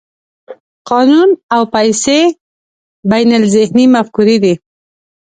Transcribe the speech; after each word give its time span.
قانون 0.89 1.29
او 1.55 1.61
پیسې 1.75 2.19
بینالذهني 3.11 3.85
مفکورې 3.95 4.37
دي. 4.43 4.53